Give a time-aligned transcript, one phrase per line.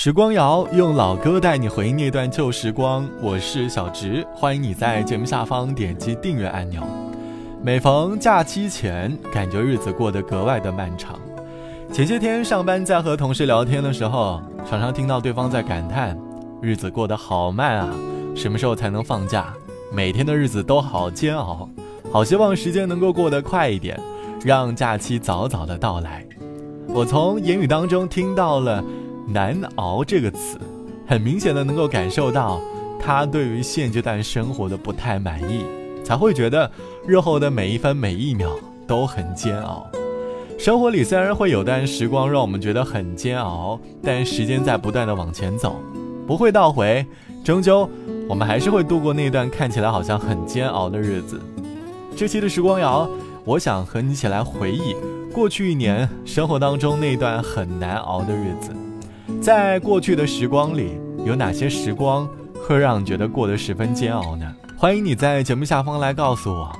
[0.00, 6.80] 时光谣用老歌带你回忆那段旧时光，我是小植，欢迎你在节目下方点击订阅按钮。
[7.60, 11.18] 每逢假期前，感觉日子过得格外的漫长。
[11.92, 14.40] 前些天上班在和同事聊天的时候，
[14.70, 16.16] 常常听到对方在感叹
[16.62, 17.92] ：“日子过得好慢啊，
[18.36, 19.52] 什么时候才能放假？
[19.92, 21.68] 每天的日子都好煎熬，
[22.12, 24.00] 好希望时间能够过得快一点，
[24.44, 26.24] 让假期早早的到来。”
[26.86, 28.80] 我从言语当中听到了。
[29.28, 30.58] 难熬这个词，
[31.06, 32.58] 很明显的能够感受到
[32.98, 35.62] 他对于现阶段生活的不太满意，
[36.02, 36.70] 才会觉得
[37.06, 38.50] 日后的每一分每一秒
[38.86, 39.86] 都很煎熬。
[40.58, 45.76] 生活里虽然会有段时光让我们觉得很煎熬，但时间在不断的往前走，
[46.26, 47.06] 不会倒回，
[47.44, 47.88] 终究
[48.28, 51.38] 我们还是会度过那段看起来好像很煎熬的日子。
[52.16, 53.08] 这期的时光谣，
[53.44, 54.96] 我想和你一起来回忆
[55.32, 58.72] 过去一年生活当中那段很难熬的日子。
[59.40, 60.92] 在过去的时光里，
[61.24, 64.54] 有哪些时光会让你觉得过得十分煎熬呢？
[64.76, 66.70] 欢迎你在节目下方来告诉我。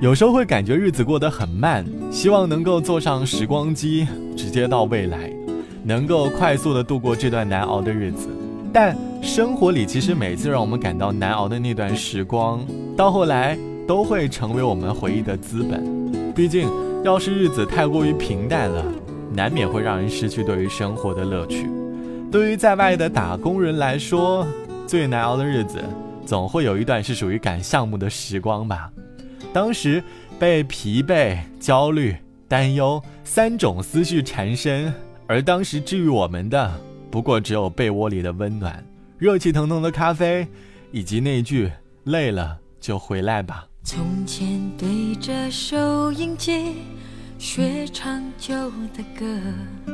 [0.00, 5.30] 有时候会感觉日子过得很慢，希望能够坐上时光机，直接到未来，
[5.82, 8.28] 能够快速的度过这段难熬的日子。
[8.72, 12.64] 但生活里其实每次让我们感到难熬的那段时光，
[12.96, 16.32] 到后来都会成为我们回忆的资本。
[16.34, 16.68] 毕竟，
[17.04, 18.84] 要是日子太过于平淡了，
[19.32, 21.70] 难免会让人失去对于生活的乐趣。
[22.34, 24.44] 对于在外的打工人来说，
[24.88, 25.80] 最难熬的日子，
[26.26, 28.90] 总会有一段是属于赶项目的时光吧。
[29.52, 30.02] 当时
[30.36, 32.16] 被疲惫、焦虑、
[32.48, 34.92] 担忧三种思绪缠身，
[35.28, 36.74] 而当时治愈我们的，
[37.08, 38.84] 不过只有被窝里的温暖、
[39.16, 40.44] 热气腾腾的咖啡，
[40.90, 41.70] 以及那句
[42.02, 43.64] “累了就回来吧”。
[43.84, 46.78] 从前对着收音机
[47.38, 48.52] 学唱旧
[48.92, 49.93] 的歌。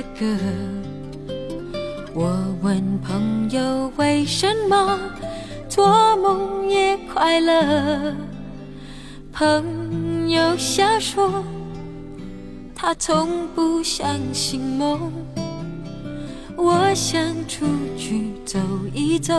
[0.00, 0.26] 的歌，
[2.14, 4.98] 我问朋友为什么
[5.68, 8.14] 做梦也快乐，
[9.30, 11.44] 朋友瞎说
[12.74, 15.12] 他从不相信梦。
[16.56, 17.66] 我想出
[17.96, 18.58] 去走
[18.94, 19.34] 一走，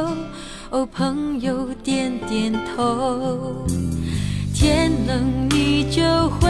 [0.69, 3.65] 哦，朋友点点头。
[4.53, 6.49] 天冷你就回，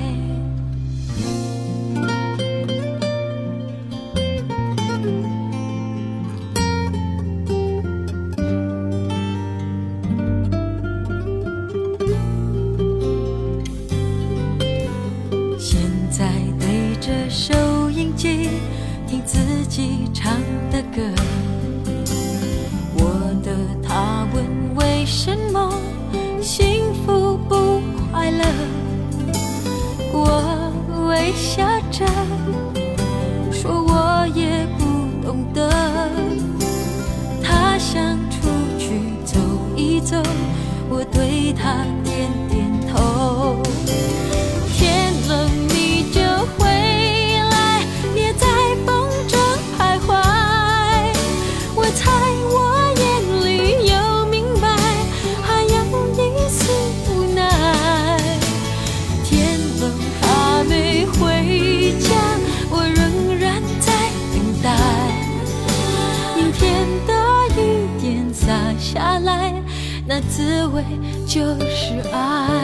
[71.33, 71.39] 就
[71.69, 72.59] 是爱。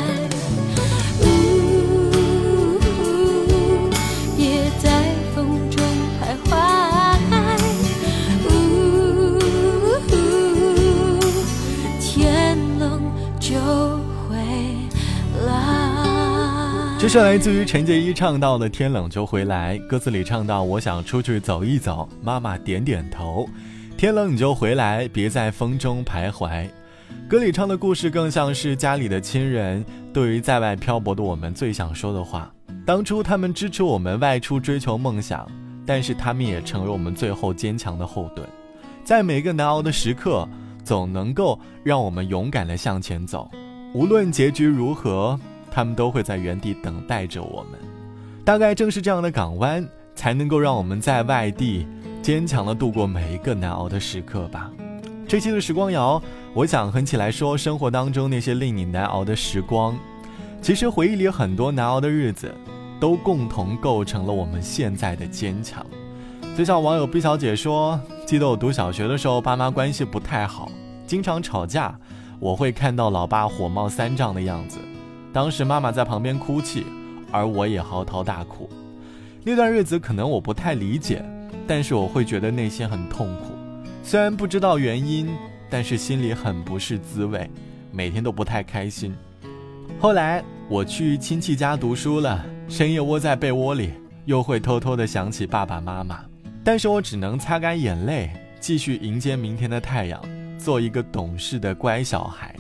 [4.38, 5.82] 也在风中
[6.20, 6.52] 徘徊。
[12.02, 13.02] 天冷
[13.40, 13.56] 就
[14.28, 14.36] 回
[15.46, 16.98] 来。
[17.00, 23.48] 这是来自于陈洁仪唱到的《天冷就回来》，歌词里唱到：“我想出去走一走。”妈妈点点头。
[23.96, 26.68] 天冷你就回来，别在风中徘徊。
[27.28, 29.84] 歌里唱的故事更像是家里的亲人
[30.14, 32.52] 对于在外漂泊的我们最想说的话。
[32.86, 35.46] 当初他们支持我们外出追求梦想，
[35.86, 38.48] 但是他们也成为我们最后坚强的后盾。
[39.04, 40.48] 在每个难熬的时刻，
[40.84, 43.50] 总能够让我们勇敢地向前走。
[43.94, 45.38] 无论结局如何，
[45.70, 47.80] 他们都会在原地等待着我们。
[48.46, 51.86] 大概正是这样的港湾，才能够让我们在外地。
[52.22, 54.70] 坚强的度过每一个难熬的时刻吧。
[55.28, 56.22] 这期的时光谣，
[56.54, 59.94] 我想哼起来说生活当中那些令你难熬的时光。
[60.62, 62.50] 其实回忆里很多难熬的日子，
[62.98, 65.86] 都共同构成了我们现在的坚强。
[66.58, 70.72] 就像网友毕小姐说：“记得我读小学的时候，爸妈关系不太好，
[71.06, 71.94] 经常吵架。
[72.40, 74.78] 我会看到老爸火冒三丈的样子，
[75.34, 76.86] 当时妈妈在旁边哭泣，
[77.34, 78.70] 而我也嚎啕大哭。
[79.44, 81.22] 那段日子可能我不太理解。”
[81.68, 83.57] 但是我会觉得内心很痛苦，
[84.08, 85.28] 虽然不知道原因，
[85.70, 87.52] 但是心里很不是滋味，
[87.92, 89.14] 每天都不太开心。
[90.00, 93.92] 后来我去亲戚家读书了，深夜窝在被窝里，
[94.24, 96.24] 又会偷偷的想起爸爸妈妈，
[96.64, 98.32] 但是我只能擦干眼泪，
[98.62, 100.22] 继续迎接明天的太阳，
[100.58, 102.56] 做一个懂事的乖小孩。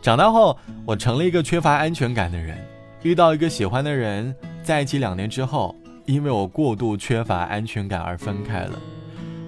[0.00, 2.56] 长大后，我成了一个缺乏安全感的人，
[3.02, 5.76] 遇到一个喜欢的人，在一起两年之后。
[6.04, 8.76] 因为我过度缺乏安全感而分开了，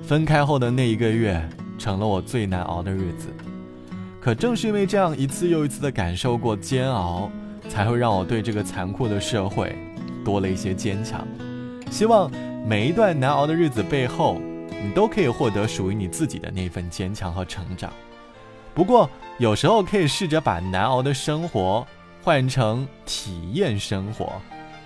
[0.07, 1.43] 分开后的那一个月
[1.79, 3.33] 成了我最难熬的日子。
[4.21, 7.31] 可正是因为这样一次又一次的感受过煎熬，
[7.69, 9.77] 才会让我对这个残酷的社会
[10.25, 11.27] 多了一些坚强。
[11.91, 12.31] 希望
[12.67, 14.39] 每一段难熬的日子背后，
[14.83, 17.91] 你都可以获得属于你自己的那份坚强和成长。
[18.75, 19.09] 不过
[19.39, 21.87] 有时候可以试着把难熬的生活
[22.23, 24.33] 换成体验生活，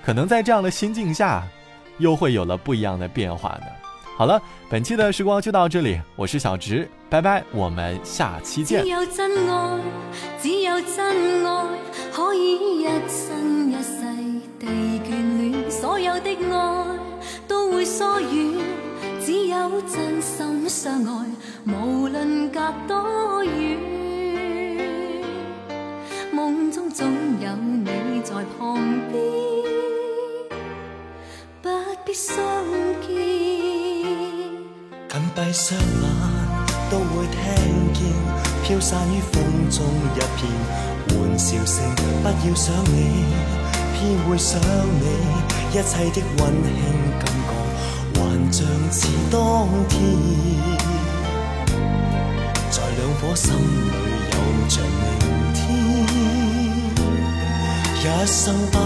[0.05, 1.47] 可能在这样的心境下。
[1.99, 3.67] 又会有了不一样的变化呢。
[4.19, 8.83] 好了，本期的时光就到这里，我是小直，拜拜，我们下期见。
[8.83, 9.79] 只有真爱，
[10.43, 11.67] 只有真爱，
[12.13, 14.03] 可以一生一世
[14.59, 14.67] 地
[15.05, 15.71] 眷恋。
[15.71, 16.99] 所有的爱
[17.47, 18.57] 都会疏远，
[19.25, 21.25] 只有真心相爱，
[21.73, 23.79] 无论隔多远。
[26.33, 27.07] 梦中总
[27.41, 28.83] 有你在旁
[29.13, 29.23] 边。
[31.63, 31.69] 不
[32.05, 32.37] 必相
[33.07, 33.38] 见，
[35.39, 36.03] 闭双眼
[36.91, 37.39] 都会听
[37.95, 38.03] 见
[38.65, 39.87] 飘散于风中
[40.17, 40.51] 一片
[41.11, 41.79] 欢笑声。
[42.25, 43.25] 不要想你，
[43.95, 45.07] 偏会想你，
[45.71, 46.77] 一切的温馨
[47.21, 47.51] 感觉
[48.15, 48.19] 还
[48.51, 49.39] 像似当
[49.89, 49.97] 天。
[52.69, 53.57] 在两颗心里
[54.33, 54.37] 有
[54.67, 55.07] 着明
[55.55, 55.63] 天，
[57.95, 58.77] 一生不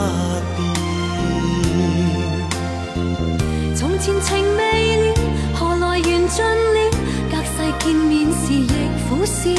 [0.58, 0.91] 变。
[7.84, 8.66] 见面时亦
[9.08, 9.50] 苦笑。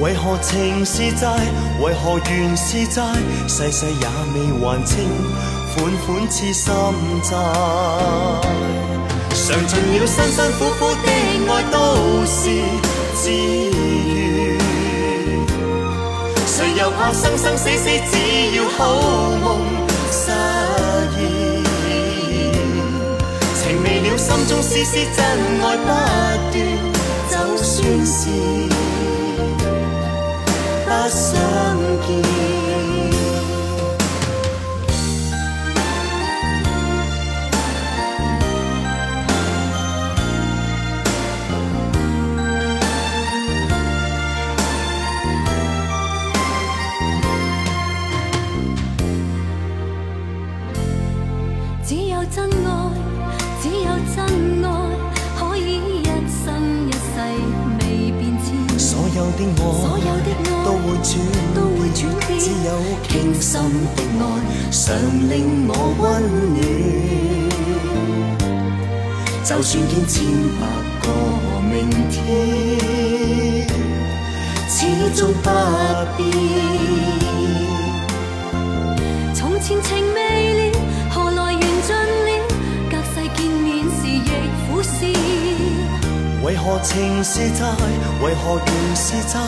[0.00, 1.28] 为何情是债？
[1.80, 3.02] 为何缘是债？
[3.46, 5.08] 世世也未还清，
[5.74, 6.72] 款款似心
[7.22, 7.30] 债。
[9.32, 11.06] 尝尽了辛辛苦苦的
[11.48, 11.76] 爱，都
[12.26, 12.36] 是
[13.14, 14.58] 自愿。
[16.46, 17.88] 谁又怕生生死死？
[18.10, 18.12] 只
[18.56, 18.78] 要好
[23.68, 24.16] 情未了。
[24.16, 25.24] 心中丝丝真
[25.62, 26.58] 爱不断，
[27.30, 28.30] 就算是
[30.84, 31.36] 不相
[59.38, 60.10] 的爱
[60.64, 61.14] 都会转
[61.54, 62.68] 都会转变，只有
[63.08, 63.52] 倾心
[63.94, 64.20] 的爱
[64.72, 64.78] 常
[65.30, 65.32] 令
[65.68, 66.02] 我温
[66.54, 66.58] 暖。
[69.44, 70.16] 就算见千
[70.58, 70.62] 百
[71.00, 71.06] 个
[71.62, 72.16] 明天，
[74.68, 74.76] 始
[75.14, 75.46] 终不
[76.16, 76.20] 变。
[79.34, 80.18] 从前情未
[80.70, 80.77] 了，
[86.48, 87.66] 为何情是债？
[88.22, 89.38] 为何缘是债？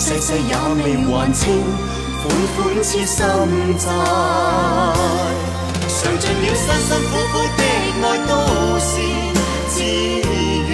[0.00, 1.62] 世世也未还清，
[2.20, 3.16] 款款痴心
[3.78, 3.86] 债。
[5.86, 7.62] 尝尽了辛辛苦苦的
[8.02, 8.32] 爱，都
[8.80, 8.90] 是
[9.68, 9.74] 自
[10.66, 10.70] 愿。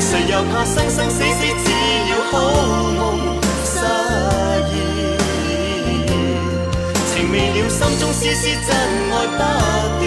[0.00, 1.22] 谁又怕生生死死，
[1.62, 1.68] 只
[2.08, 2.32] 要好
[2.96, 2.98] 梦
[3.62, 3.76] 失
[4.70, 4.74] 意？
[7.12, 8.68] 情未了，心中丝丝真
[9.12, 10.02] 爱不断，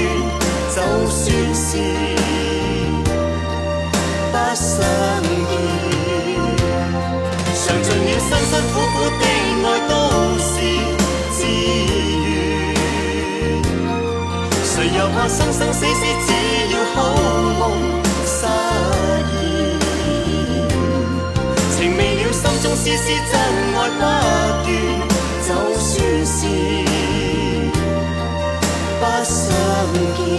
[0.73, 1.21] 就算
[1.53, 1.69] 是。
[4.53, 4.77] 不想
[5.49, 5.51] 见，
[7.55, 9.23] 尝尽了辛辛苦苦的
[9.63, 9.91] 爱都
[10.37, 10.45] 是
[11.31, 11.35] 自
[12.27, 12.31] 愿，
[14.63, 16.29] 谁又怕生生死死只
[16.71, 16.95] 要好
[17.57, 17.61] 梦
[18.27, 18.37] 失
[19.33, 19.41] 意？
[21.75, 23.33] 情未了，心中丝丝真
[23.73, 24.01] 爱不断，
[25.47, 25.91] 就算
[26.27, 26.37] 是
[28.99, 29.35] 不想
[30.15, 30.32] 见。